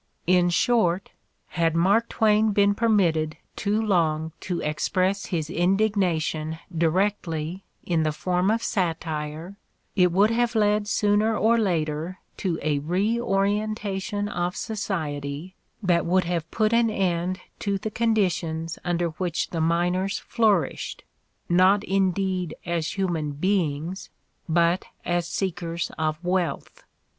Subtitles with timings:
[0.25, 1.11] In short,
[1.49, 8.49] had Mark Twain been permitted too long to express his indignation directly in the form
[8.49, 9.57] of satire,
[9.95, 15.53] it would have led sooner or later to a reorientation of society
[15.83, 21.03] that would have put an end to the conditions under which the miners flourished,
[21.47, 24.09] not indeed as human beings,
[24.49, 26.85] but as seekers of wealth.